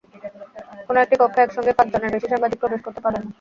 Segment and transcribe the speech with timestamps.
[0.87, 3.29] কোনো একটি কক্ষে একসঙ্গে পাঁচজনের বেশি সাংবাদিক প্রবেশ করতে পারবেন না।